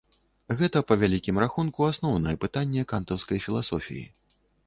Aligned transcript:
Гэта, 0.61 0.79
па 0.91 0.95
вялікім 1.01 1.39
рахунку, 1.43 1.85
асноўнае 1.91 2.35
пытанне 2.45 2.87
кантаўскай 2.93 3.39
філасофіі. 3.47 4.03